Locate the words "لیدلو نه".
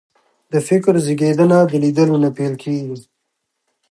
1.83-2.29